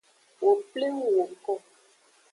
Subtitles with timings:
[0.41, 1.53] Wo pleng woko.